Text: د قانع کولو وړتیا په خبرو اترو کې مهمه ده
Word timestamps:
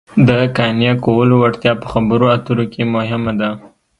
د 0.27 0.29
قانع 0.57 0.93
کولو 1.05 1.35
وړتیا 1.39 1.73
په 1.81 1.87
خبرو 1.93 2.25
اترو 2.35 2.65
کې 2.73 2.81
مهمه 2.95 3.33
ده 3.39 3.49